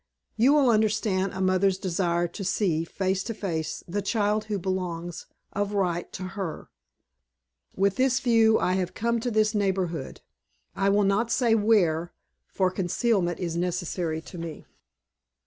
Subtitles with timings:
[0.35, 5.27] You will understand a mother's desire to see, face to face, the child who belongs,
[5.53, 6.69] of right, to her.
[7.75, 10.21] With this view, I have come to this neighborhood.
[10.75, 12.13] I will not say where,
[12.47, 14.65] for concealment is necessary to me.